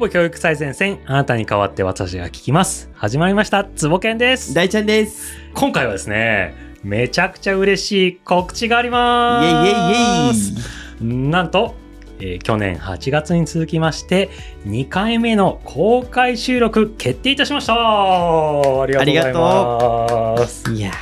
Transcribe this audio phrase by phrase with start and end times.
[0.00, 2.88] ぼ教育最前線、あなたに代わって私が聞きます。
[2.94, 4.54] 始まりました、つぼけんです。
[4.54, 5.34] 大ちゃんです。
[5.52, 10.54] 今回はですね、めちゃくちゃ嬉しい告知がありイまェイイェイイす。
[11.02, 11.28] ェイ。
[11.28, 11.74] なんと、
[12.18, 14.30] えー去年8月に続きまして、
[14.66, 17.74] 2回目の公開収録決定いたしました。
[17.74, 20.72] ありがとうございます。
[20.72, 20.92] いや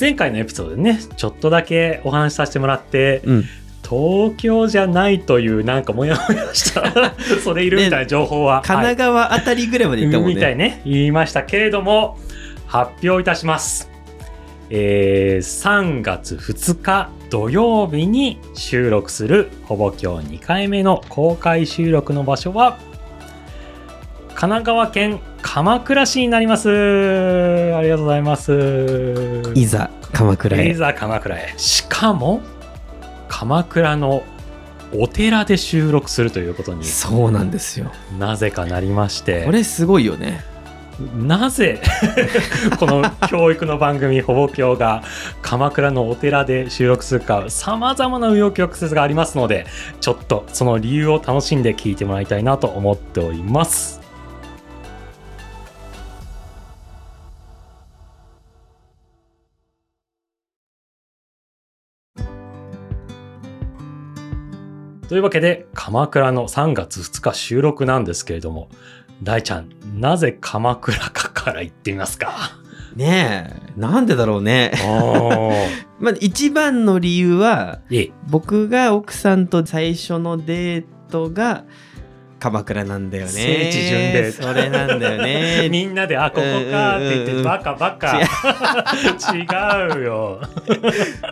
[0.00, 3.44] 前回のエピソードでね、ちょっとだけお話しさせてもらって、うん。
[3.90, 7.12] 東京じゃないというなんかモヤモヤした
[7.42, 10.56] それいるみたいな情報は、神奈川あたりぐらいまで行ったもんみたい。
[10.56, 10.68] ね。
[10.68, 12.16] ね言いましたけれども
[12.68, 13.90] 発表いたします、
[14.70, 22.78] えー3月2日土曜日に収録するほぼ今日2回目の公開収録の場所は
[24.28, 26.68] 神奈川県鎌倉市になります。
[26.70, 29.52] ありがとうございます。
[29.54, 30.70] いざ、鎌倉へ。
[30.70, 31.54] いざ鎌倉へ。
[31.56, 32.40] しかも
[33.30, 34.24] 鎌倉の
[34.92, 37.92] お寺で収録するということにそうなんですよ。
[38.18, 40.44] なぜかなりましてこれすごいよね。
[41.16, 41.80] なぜ？
[42.78, 45.02] この教育の番組「ほぼ教」が
[45.42, 49.64] 鎌倉のお寺で収録するかさまざまな紆余曲折がありますので
[50.00, 53.99] ちょっとその理由を楽しんで聞いてもらいたいなと思っております。
[65.10, 68.68] というわけで鎌倉の3月2日収録なんですけれども
[69.24, 72.52] 大ちゃんなぜ鎌倉かから行ってみますか？
[72.94, 73.80] ねえ。
[73.80, 74.70] なんでだろうね。
[74.86, 75.50] お
[75.98, 77.80] まあ、一番の理由は、
[78.28, 81.64] 僕が奥さんと最初のデートが
[82.40, 83.30] 鎌倉なんだよね。
[83.30, 84.32] 聖地巡礼。
[84.32, 85.68] それなんだよね。
[85.70, 87.34] みんなで「あここか」って言って「うん。
[87.34, 90.04] うんうんバカバカ」違う。
[90.04, 90.40] よ。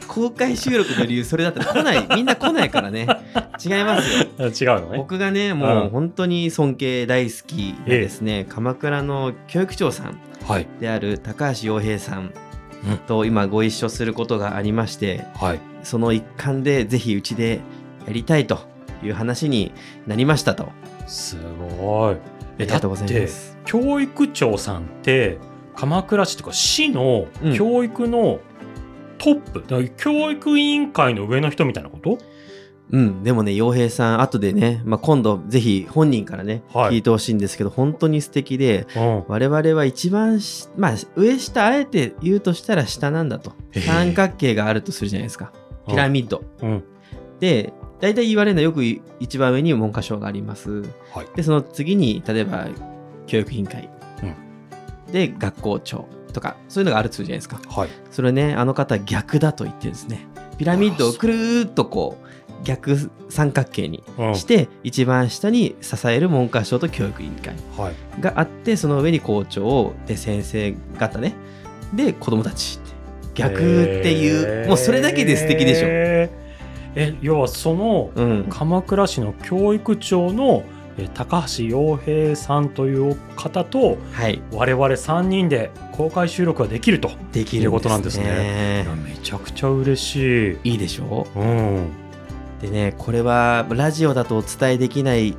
[0.06, 2.06] 公開収録の理由、それだったら来ない。
[2.16, 3.06] みんな来ないからね。
[3.64, 4.28] 違います
[4.64, 4.74] よ。
[4.74, 4.98] 違うのね。
[4.98, 5.88] 僕がねうもうん。
[5.88, 10.66] 本当に尊敬大好きでですね、鎌倉の教育長さんはい。
[10.80, 12.32] である高橋洋平さん。
[13.06, 15.60] と今ご一緒することがありましてはい。
[15.82, 17.60] その一環でぜひうちで
[18.06, 18.60] やりたいと
[19.02, 19.72] いう話に
[20.06, 20.70] なりましたと
[21.08, 21.36] す
[21.80, 22.14] ごい。
[22.14, 22.18] あ
[22.58, 23.28] えだって
[23.64, 25.38] 教育長さんって
[25.74, 27.54] 鎌倉市とか市のうん。
[27.54, 28.40] 教育の
[29.18, 32.18] トップ、だから教育委員会の上の人みたいなこと？
[32.90, 33.22] うん。
[33.22, 36.96] でもね洋平さん後でね、まあ、今度ぜひ本人からね、はい。
[36.96, 39.24] 聞いてほしいんですけど本当に素敵でうん。
[39.28, 43.52] 我々は一番しまあ上下あえて言うとしたら下なんだと。
[43.74, 45.52] 三角形があるとするじゃないですか。
[45.86, 46.42] ピラミッド。
[46.62, 46.84] うん。
[47.40, 48.84] で大体言われるのはよく
[49.20, 50.82] 一番上に文科省があります。
[51.12, 51.26] はい。
[51.34, 52.68] でその次に例えば
[53.26, 53.90] 教育委員会、
[55.08, 57.60] うで学校長とかそういうのがあるとするじゃないですか。
[57.68, 57.88] はい。
[58.10, 60.26] それねあの方逆だと言ってるんですね。
[60.58, 64.34] ピラミッドをくるーっとこう逆三角形にうん。
[64.34, 68.20] して、一番下に支える文科省と教育委員会はい。
[68.20, 71.34] があってその上に校長で先生方ね。
[71.94, 72.78] で子供たち
[73.34, 73.58] 逆っ
[74.02, 76.37] ていう、もうそれだけで素敵でしょ
[76.98, 78.46] え要はそのうん。
[78.50, 80.64] 鎌倉市の教育長の
[80.98, 84.42] えー高橋洋平さんという方とはい。
[84.52, 87.12] 我々3人で公開収録ができると。
[87.32, 88.84] できるいうことなんですね。
[89.04, 90.72] めちゃくちゃ嬉しい。
[90.72, 91.26] いいでしょ？
[91.36, 91.88] うん、
[92.60, 95.36] でねこれはラジオだとお伝えできない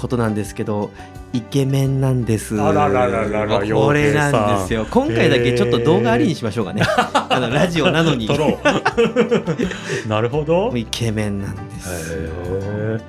[0.00, 0.90] ことなんですけど
[1.32, 2.60] イケメンなんです。
[2.60, 4.86] あらららららこれなんですよ。
[4.90, 6.82] 今回だけちょっと動画ありにしましょうかね。
[7.28, 8.26] あのラジオなのに。
[8.26, 8.58] 撮ろう。
[10.08, 10.72] なるほど。
[10.76, 13.00] イケメンなんです。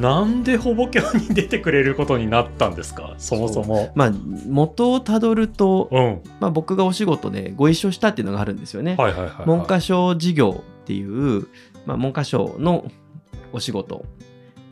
[0.00, 3.14] なんでほぼキャに出てくれることになったんですか？
[3.18, 3.90] そもそも。
[3.96, 4.12] まあ
[4.48, 6.20] 元をたどると、うん。
[6.38, 9.46] まあ、僕がお仕事でご一緒したっていうのがあるんですよね、はいはいはい、はい。
[9.46, 11.48] 文科省事業っていう、
[11.86, 12.84] まあ、文科省の
[13.52, 14.04] お仕事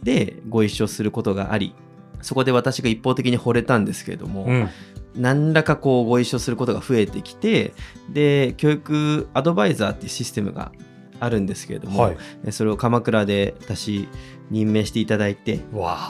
[0.02, 1.74] でご一緒することがあり
[2.20, 4.68] そこで私が一方的に惚れたんですけれども、うん。
[5.14, 7.74] 何らかこうご一緒することが増えてきて
[8.08, 10.72] で教育アドバイザーっていうシステムが
[11.20, 12.52] あるんですけれども、はい。
[12.52, 14.08] それを鎌倉で私
[14.50, 15.60] 任命していただいて。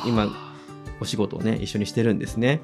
[0.06, 0.28] 今
[1.00, 2.60] お仕事をね一緒にしてるんですね。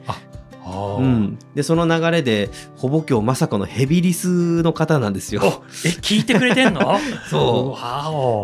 [1.01, 5.41] うん、でその流れでほぼ今日まさかのヘビリスの方なんですよ。
[5.45, 5.47] お
[5.85, 6.99] え、聞いてくれてんの？
[7.31, 7.77] そ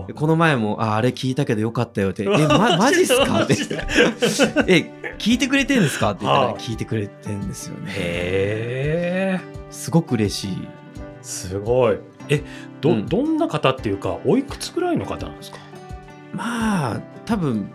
[0.08, 0.14] う。
[0.14, 3.84] この前も「ああれ聞いたけどよかったよ」って「えまマジっすか?」ってマジで
[4.68, 7.90] 「え聞いてくれてんですか?」って言ったらはあ聞いてくれてんですよね。
[7.94, 9.64] へえ。
[9.70, 10.68] すごく嬉しい。
[11.22, 11.98] すごい。
[12.28, 12.42] え、
[12.80, 15.58] ど、うんどんな方っていうか、おいくつぐらいの方なんですか？
[16.32, 17.70] まあ多分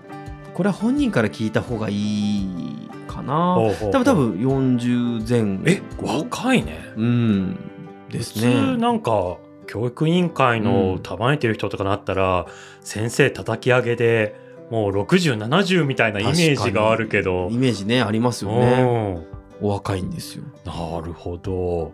[0.54, 2.90] これは本人から聞いた方がいい
[3.22, 3.56] かな。
[3.56, 5.64] 多分多分40前後。
[5.66, 6.80] え、若いね。
[6.96, 7.60] うん。
[8.10, 8.78] です普通ね。
[8.78, 9.38] なんか
[9.68, 12.48] 教育委員会の束ねてる人とかなったら、
[12.82, 14.36] 先生叩き上げで
[14.72, 17.50] もう6070みたいなイメージがあるけど。
[17.52, 19.20] イメージねありますよね。
[19.62, 20.44] お若いんですよ。
[20.66, 20.74] な
[21.06, 21.92] るほど。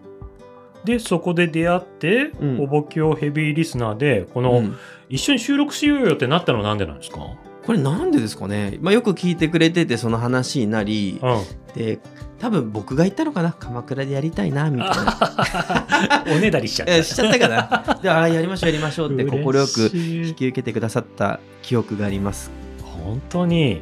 [0.86, 2.62] でそこで出会って、うん。
[2.62, 4.77] おぼきょヘビーリスナーでこの、うん。
[5.10, 7.19] 一緒に収録しようよってなったのはなんでなんですか、
[7.66, 12.00] これなんでですかね、まあ、よく聞いてくれててその話になりうん、で
[12.40, 13.54] 多分僕が言ったのかな？
[13.54, 16.26] 鎌倉でやりたいなみたいな。
[16.36, 16.96] おねだりしちゃった。
[16.96, 18.00] えしちゃったかな？
[18.02, 22.52] でああやりましょうやりましょうって快く引き受けてくださった記憶があります。
[22.84, 23.82] 本当に。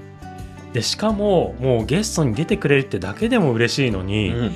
[0.71, 4.55] でしかももうゲストに出てくれるってだけでも嬉しいのうに、ん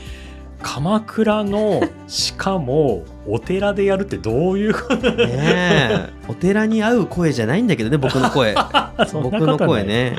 [0.61, 6.09] 鎌倉のしかもお寺でやるってどういうことねえ。
[6.27, 8.55] お寺に合う声じゃないんだけどね僕の声。
[9.13, 10.15] 僕の声ね。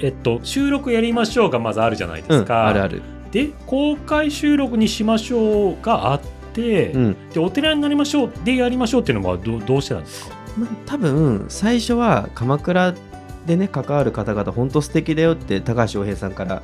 [0.00, 3.02] えっと収録やりましょうがまずあるじゃないでうんすか、あるある。
[3.32, 6.20] で公開収録にしましょうがあっ
[6.52, 7.16] て、うん。
[7.32, 10.34] でお寺になりましょうでやりましょうっていうのはどどうしてなんですか？
[10.58, 12.94] まあ多分最初は鎌倉
[13.46, 16.62] でね関わる方々本当素敵だよって高橋洋平さんから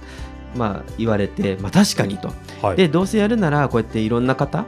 [0.56, 2.32] まあ言われてまあ確かにと。
[2.62, 2.76] はい。
[2.76, 4.64] でどうせやるならこうやっていろんな方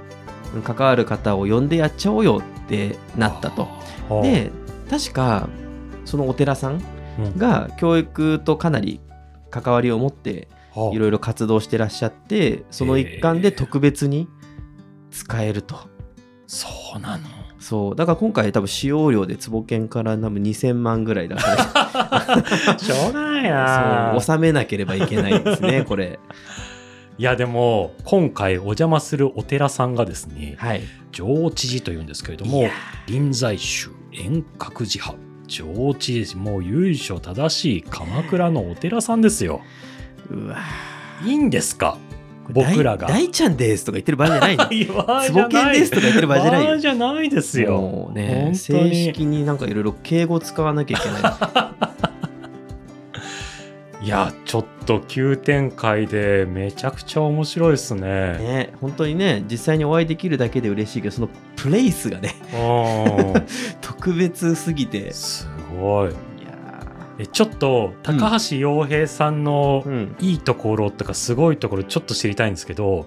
[0.54, 3.68] うん関わる方を呼んでやっちゃおうよってなったと。
[4.08, 4.50] はあで
[4.90, 5.48] 確か
[6.04, 6.82] そのお寺さん
[7.18, 7.38] うん。
[7.38, 9.00] が教育とかなり
[9.50, 14.28] 関わりを持ってはあいろいろ活動してらっしゃってその一環で特別に
[15.10, 15.76] 使えると。
[16.46, 17.28] そうなの
[17.60, 17.96] そう。
[17.96, 21.42] だから今回多分使用料で坪券から多分2000万ぐらいだか
[22.66, 22.78] ら。
[22.78, 24.08] しょうがないな。
[24.12, 24.34] そう。
[24.36, 26.18] 納めなければいけないんですね これ。
[27.18, 30.82] いやでも今回お邪魔するお寺さんがですねはい。
[31.10, 32.68] 上知寺というんですけれども
[33.08, 35.28] 臨済宗遠隔寺派。
[35.48, 39.62] 上知寺もう由緒正しい鎌倉のお寺さんですよ。
[40.30, 40.58] うわ
[41.24, 41.98] いいんですか？
[42.48, 43.06] 僕らが。
[43.06, 44.70] 大大ちゃんですとか言ってる場合じゃないの。
[44.72, 46.76] いやわーじ坪ゃない券ですとか言ってる場合じゃないよ。
[46.78, 47.70] じゃないですよ。
[47.72, 51.22] もうね正に式になんかいろいろ敬語使わなきゃいけない。
[54.00, 58.00] いやちょっと急展開でめちゃくちゃ面白いですね。
[58.00, 62.56] ね本当にね実際にお会いできるだけで嬉しいけどそのプレイスがねう
[63.38, 63.44] ん。
[63.82, 65.08] 特別すぎて。
[65.08, 65.48] いす
[65.78, 66.12] ごい
[67.26, 69.84] ちょっと高橋洋平さんの
[70.20, 73.06] いいところとかすごいところちょっと知りたいんですけど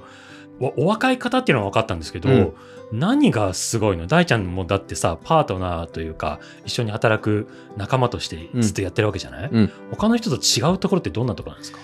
[0.60, 2.54] おお若い方っていうのは分かったんですけど、うん。
[2.92, 4.06] 何がすごいの？
[4.06, 7.48] 大ちゃんもだってさパートナーというか一緒に働く
[7.78, 9.72] 仲間としてずっとやってるわけじゃない、うん。
[9.92, 11.80] 他の人と違うところってどんなところなんですか？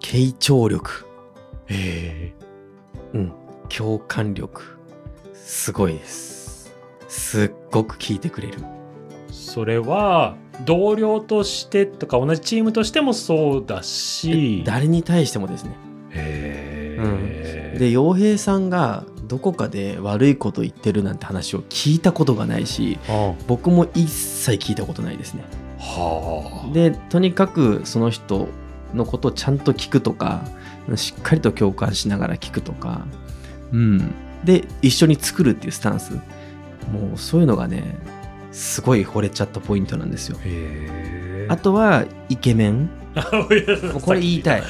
[0.00, 1.06] 傾聴力。
[1.66, 2.32] へ
[3.14, 3.32] うん。
[3.68, 4.78] 共感力。
[5.34, 6.72] すごいです。
[7.08, 8.58] すっごく聞いてくれる。
[9.30, 14.62] それは同僚としてとか同じチームとしてもそうだし。
[14.64, 15.70] 誰に対してもですね。
[16.10, 16.98] へ
[17.74, 25.44] え、で洋平さんがどこかで悪いこと言ってるなんて話を聞いたことがないしうん僕も一切聞いたことないですね。
[25.78, 26.72] はあ。
[26.72, 28.48] でとにかくその人
[28.94, 30.42] のことをちゃんと聞くとか
[30.96, 33.06] しっかりと共感しながら聞くとか
[33.72, 34.14] うん。
[34.44, 36.12] で一緒に作るっていうスタンス。
[36.92, 37.96] もうそういうのがね
[38.52, 40.38] すごい惚れちゃったポイントなんですよ。
[41.48, 42.90] あとはイケメン。
[44.02, 44.62] これ言いたい。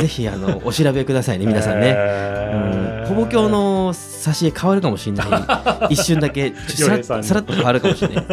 [0.00, 5.26] ぜひあのお調べくださいね皆さんね、うん、ほぼ今日の挿絵変わるかもしれない。
[5.92, 8.26] 一瞬だけさらっと変わるかもしれない。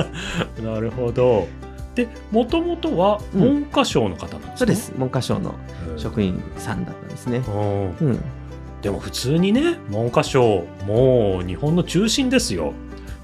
[0.64, 1.48] なるほど。
[1.96, 3.42] で、もともとはうん。
[3.42, 4.94] 文科省の方なんですか、そうです。
[4.98, 5.56] 文科省の
[5.90, 7.42] うん職員さんだったんですね。
[7.48, 8.08] うん。
[8.08, 8.20] うん。
[8.82, 12.74] でも普通にね、文科省、もう日本の中心ですよ。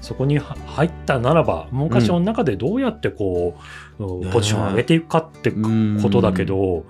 [0.00, 3.56] そこには入ったならば、文科省の中でどうやってこ
[3.98, 4.20] う、うん。
[4.20, 6.84] ねポジションを上げていくかってことだけど、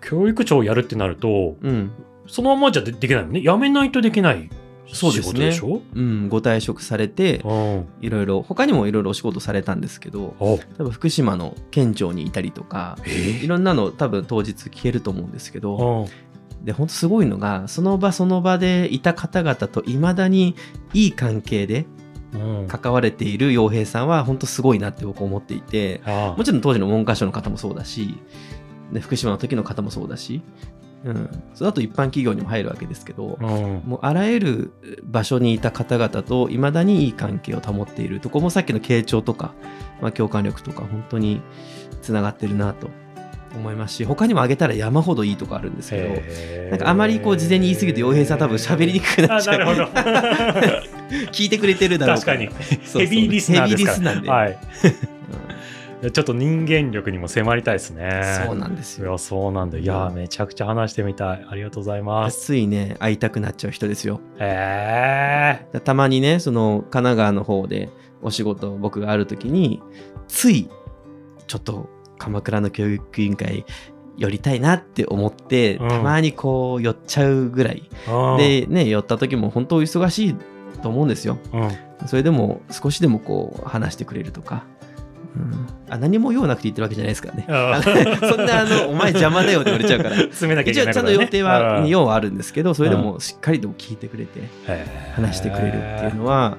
[0.00, 1.90] 教育長をやるってなると、うん。
[2.26, 3.42] そのままじゃでできないもんね。
[3.42, 4.48] やめないとできない
[4.86, 5.32] 仕そうですね。
[5.32, 7.86] 事でしょうん、ご退職されてうん。
[8.00, 13.40] いろいろ他にもいろいろお仕事されたんですけどお多分福島の県庁にいたりとかえ？
[13.42, 16.06] いろんなの多分当日聞けると思うんですけど
[16.60, 16.64] うん。
[16.64, 20.54] で本当すごいのがその場その場でいた方々といまだに
[20.92, 22.03] いい関係でうん
[22.68, 28.18] 関われている洋平さんは本当すごいなって僕思っていてもちろん当時の文科省の方もそうだし
[28.92, 30.42] で福島の時の方もそうだし、
[31.04, 33.82] うん、その後一般企業にも入るわけですけど、うん。
[33.84, 34.72] もうあらゆる
[35.04, 39.52] 場所にいた方々といまだにいい関係を保っているとこもさっきの傾聴とか、
[40.00, 41.42] まあ、共感力とか本当に
[42.02, 42.88] つながってるなと。
[43.56, 50.82] 思いますし他にも挙げたら山ほどいいとこあるんですけどなんかあまりこう事前に言い過ぎると洋平さん多分喋りにくくなっちゃう
[51.32, 52.48] 聞いてくれてるだろう確かに。
[52.48, 53.96] ヘビーリスナーですから。
[53.96, 54.58] ヘビーリスナーで、はい。
[56.02, 58.08] うちょっと人間力にも迫りたいですね。
[58.08, 59.08] んそうなんですよ。
[59.08, 59.78] いやそうなんだ。
[59.78, 61.46] いやめちゃくちゃ話してみたい。
[61.48, 62.46] ありがとうございます。
[62.46, 64.20] ついね会いたくなっちゃう人ですよ。
[64.38, 67.88] へえたまにねその神奈川の方で
[68.22, 69.82] お仕事僕がある時に
[70.28, 70.68] つい
[71.46, 73.64] ちょっと鎌倉の教育委員会
[74.16, 75.88] 寄りたいなって思って、うん。
[75.88, 77.88] たまにこう寄っちゃうぐらい。
[78.08, 80.36] うん、で、ね、寄った時も本当忙しい
[80.84, 81.38] と思うんですよ。
[81.54, 84.64] うん、それでも少しでもこう話してくれるとか。
[85.34, 87.46] うん、あ何も用なくて言ってるわけじゃないですからね。
[87.48, 90.16] あそんなあの、 お前邪魔だよって言われちゃうから。
[90.16, 94.42] 詰めなきゃい一応ちゃんと予定は、うん用はあるんですけど、それでもしっかりと聞いてくれて、
[95.16, 96.58] 話してくれるっていうのは、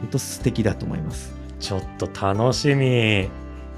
[0.00, 1.34] 本当素敵だと思います。
[1.58, 3.28] ちょっと楽しみ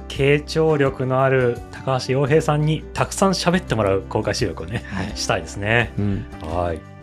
[0.09, 5.13] 傾聴力のある高橋洋平さんにたくさん喋ってもらう公開収録をねはい。
[5.15, 6.27] したいですねうん。
[6.43, 6.98] はい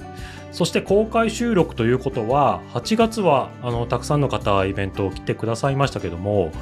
[0.55, 6.53] そして公開収録ということは8月はあのたくさんの方イベントを来てくださいましたけども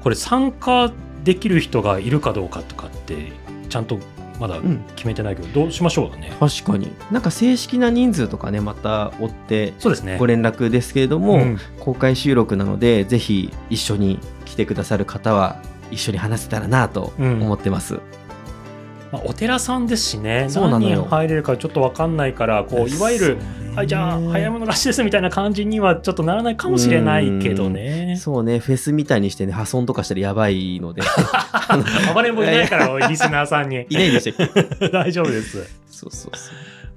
[0.00, 0.92] これ参加
[1.24, 3.32] できる人がいるかどうかとかって
[3.68, 3.98] ちゃんと
[4.38, 4.84] まだうん。
[4.96, 6.32] 決めてないけど、どうしましょうかね。
[6.40, 6.90] 確かに。
[7.12, 10.18] なんか正式な人数とかね、また追ってそうですね。
[10.18, 11.58] ご連絡ですけれども、うん。
[11.78, 18.00] 公開収録なので、ぜひ一緒に来てくださる方は、一緒に話せたらなと思ってます。
[19.12, 23.38] まあ、お寺さんですしね何そうなのよ人入れるかちょっと分かんないからこういわゆる
[23.74, 28.18] はい、じゃあ、早いも者勝ちですみたいな感じにはちょっとならないかもしれないけどね。
[28.20, 31.00] そうね、フェスみたいにしてね、破損とかしたらやばいので。
[32.14, 33.86] 暴れん坊いないから、リスナーさんに。
[33.88, 35.66] いないでしたっけ大丈夫です。
[35.90, 36.52] そうそうそ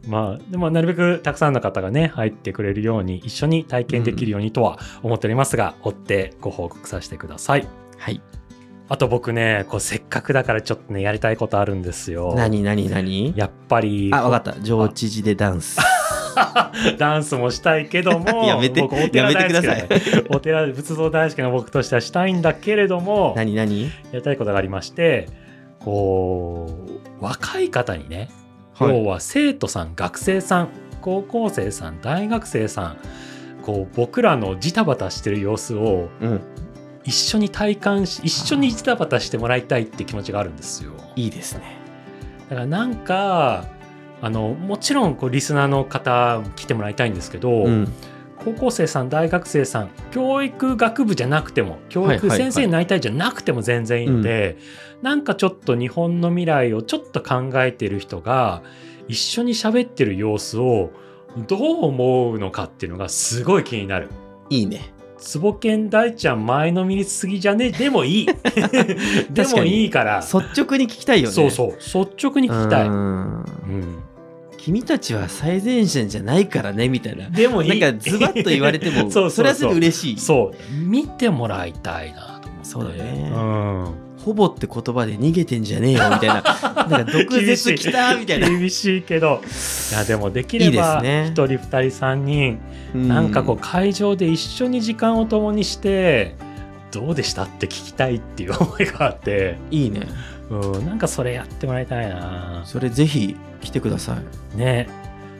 [0.05, 0.09] う。
[0.09, 7.65] まあ、でもなるべくたくさんの方がね、入ってくれるように、一緒に体験できるようにとは思っておりますが、追ってご報告させてください。
[7.97, 8.21] はい。
[8.87, 12.33] あと僕ね、こうせっかくだからちょっとね、やりたいことあるんですよ。
[12.35, 13.33] 何何何？
[13.35, 14.61] やっぱり、あ、わかった。
[14.61, 15.79] 上知事でダンス。
[16.99, 23.85] ダンスもしたいけども、 やめて僕お寺大好きだやめてお寺、仏像大好きな僕としてはしたいんだけれども、何何？
[23.85, 25.29] やりたいことがありまして、
[25.79, 26.67] こ
[27.21, 28.29] う、若い方にね、
[28.73, 30.69] はい要は生徒さん、学生さん、
[31.01, 32.97] 高校生さん、大学生さん、
[33.63, 36.41] こう、僕らのジタバタしてる様子をうん。
[37.05, 40.91] 一緒に体感し、一緒にジタバタしてもらいたいって気持ちがあるんですよ。
[41.15, 41.77] いいですね。
[42.49, 43.65] だからなんか、
[44.21, 47.93] あの、もちろん、こう、リスナーの方来てもらいたいんですけど、うん。
[48.37, 54.57] 高校生さん大学生さん教育学部じゃなくても教育はいはいはい先生になりたいじゃなくても全然いいので、
[55.01, 58.61] なんかちょっと日本の未来をちょっと考えてる人が
[59.07, 60.91] 一緒に喋ってる様子を
[61.47, 64.09] どう思うのかっていうのがすごい気になる。
[64.49, 64.93] いいね。
[65.25, 67.71] 坪健大ちゃん前のめりすぎじゃね？
[67.71, 68.27] でもいい。
[69.31, 70.19] でもいいから。
[70.19, 71.33] 率直に聞きたいよね。
[71.33, 71.69] そうそう。
[72.05, 72.87] 率直に聞きたい。
[72.87, 73.43] ううんん
[74.57, 77.29] 君たちは最前線じゃないからね、みたいな。
[77.29, 77.79] でもいい。
[77.79, 80.19] なんかズバッと言われても、 そうそうそうれはそれで嬉しい。
[80.19, 80.75] そう。
[80.85, 82.65] 見てもらいたいなと思って。
[82.65, 84.04] そうだねうん。
[84.25, 86.41] ほぼって言葉で逃げてんじゃねえよ、みたいな。
[86.89, 88.49] なんか毒舌きたみたいな。
[88.49, 89.41] 厳しいけど
[89.91, 92.59] いやでもできればいいですね1人2人3人
[93.07, 96.35] なんかこう会場で一緒に時間を共にして
[96.91, 99.77] どうでしたって聞きたいっていう思いがあって、うん。
[99.77, 100.07] いいね。
[100.49, 104.17] うん、なんかそれやってもらいたいなそれぜひ来てくださ
[104.55, 104.57] い。
[104.57, 104.87] ね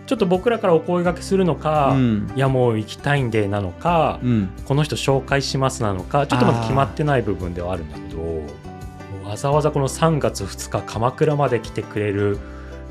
[0.08, 2.32] ちょっと僕らからお声掛けするのか、うん。
[2.36, 4.50] いやもう行きたいんでなのか、うん。
[4.66, 8.44] この人紹介しますなのかちょっとまだ決まってない部分ではあるんだけど
[9.36, 12.40] わざわざこの3月2日鎌倉まで来てくれる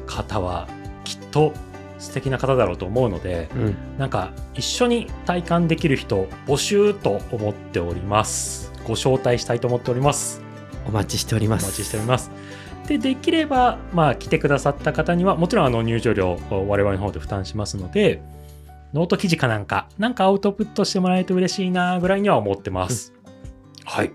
[0.07, 0.69] 方は
[1.03, 1.55] きっと
[1.99, 3.77] 素敵な方だろうと思うのでうん。
[3.97, 8.71] なんか一緒に体感できる人募集と思っております。
[8.87, 10.43] ご招待したいと思っております。
[10.87, 11.65] お待ちしております。
[11.65, 12.31] お待ちしております。
[12.89, 18.23] でできればまあ来てくださった方にはもちろんあの入場料を我々の方で負担しますので
[18.93, 23.15] ノート記事かなんかなんかアウトプットしてもらえると嬉しいなぐらいには思ってます、
[23.87, 24.13] はい。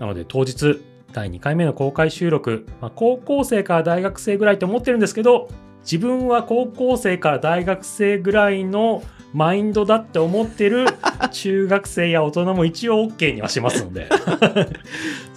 [0.00, 5.48] なので当日第2回目の公開収録、まあ、高校生から大学生ぐらいと思ってるんですけど
[5.82, 9.02] 自分は高校生から大学生ぐらいの
[9.32, 10.86] マインドだって思ってる
[11.30, 14.08] 中学生や大人も一応 OK にはしますので。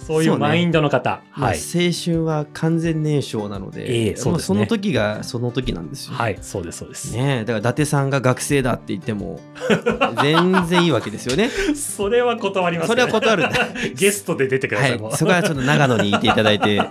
[0.08, 6.14] そういそうマインドの方、まあ、はい、青春は完全燃焼なので、ええそうですねもその時がその時なんですよ。
[6.14, 9.38] はい、そうですそうです、ねえだから伊達さんが学生だって言っても
[10.22, 11.50] 全然いいわけですよね。
[11.74, 13.44] それは断ります、それは断る。
[13.94, 16.80] ゲストで出てください、はい、そこはちょっと長野にいていただいて、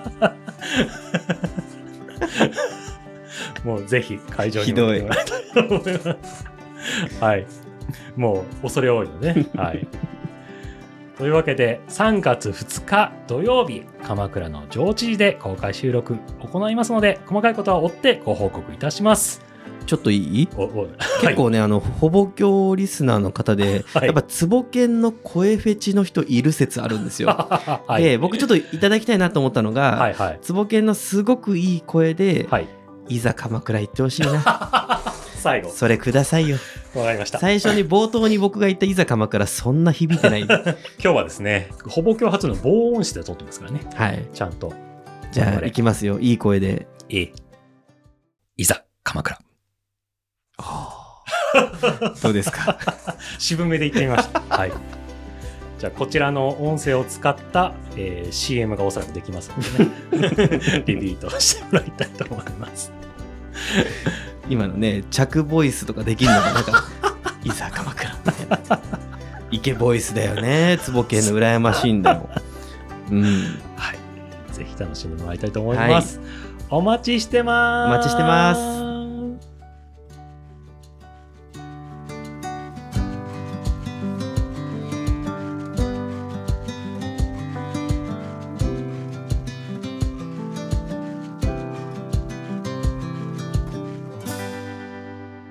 [3.65, 6.45] もうぜひ会場にひどい来てもらいたいと思います。
[7.19, 7.47] はい。
[8.15, 9.87] もう恐れ多いので、ね、はい。
[11.17, 19.41] というわけで、3月2日土曜日、鎌倉の上知事で公開収録行いますので、細かいことは追ってご報告いたします。
[19.87, 20.47] ちょっといい？
[21.21, 27.29] 結構ね、あの、ほぼ教リスナーの方で、はいやっぱ、ツボケンの声フェチの人いる説あるんですよ。
[27.87, 30.39] はい、で、僕ちょっといただきたいなと思ったのが、はいはい。
[30.43, 32.67] ツボケンのすごくいい声で、はい。
[33.09, 35.01] いざ鎌倉行ってほしいな。
[35.35, 35.69] 最後。
[35.69, 36.57] それくださいよ。
[36.95, 37.39] わかりました。
[37.39, 40.41] 最初に冒頭に僕が言ったいざ鎌倉、そんな響いてない。
[40.45, 40.57] 今
[40.99, 43.81] 日はですね、ほぼ今日初の防音室で撮ってますからね。
[43.95, 44.25] はい。
[44.33, 44.73] ちゃんと。
[45.31, 46.19] じゃあ、いきますよ。
[46.19, 46.87] いい声で。
[47.09, 47.33] ええ。
[48.57, 49.39] いざ、鎌倉。
[52.21, 52.79] どうですか？
[53.37, 54.41] 渋めで言ってみました。
[54.49, 54.71] はい。
[55.79, 62.91] じゃあ、こちらの音声を使った、えー CM がおそらくできますのでね、 リピートしてもらいたいと思います。
[64.49, 66.61] 今のね、着ボイスとかできるのかな？
[66.61, 66.83] んか、
[67.43, 68.79] いざ鎌倉みたいな。
[69.51, 70.77] イケボイスだよね。
[70.83, 72.29] 坪家の羨ましいんだよ。
[73.11, 73.23] うん。
[73.75, 74.53] はい。
[74.53, 76.19] ぜひ楽しんでもらいたいと思います。
[76.69, 77.87] お待ちしてます。
[77.87, 78.76] お待ちしてます。